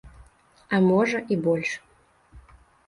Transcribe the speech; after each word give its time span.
А 0.77 0.81
можа, 0.87 1.21
і 1.37 1.41
больш. 1.49 1.79